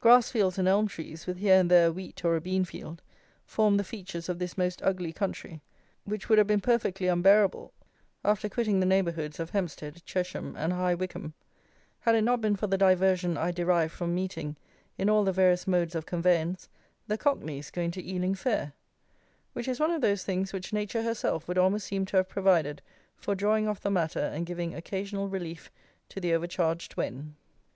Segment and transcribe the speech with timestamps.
[0.00, 3.00] Grass fields and elm trees, with here and there a wheat or a bean field,
[3.46, 5.60] form the features of this most ugly country,
[6.04, 7.72] which would have been perfectly unbearable
[8.24, 11.34] after quitting the neighbourhoods of Hempstead, Chesham and High Wycombe,
[12.00, 14.56] had it not been for the diversion I derived from meeting,
[14.98, 16.68] in all the various modes of conveyance,
[17.06, 18.72] the cockneys going to Ealing Fair,
[19.52, 22.82] which is one of those things which nature herself would almost seem to have provided
[23.14, 25.70] for drawing off the matter and giving occasional relief
[26.08, 27.36] to the overcharged Wen.